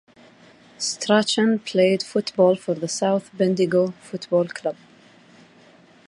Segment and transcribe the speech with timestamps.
[0.79, 4.75] Strachan played football for the South Bendigo Football Club.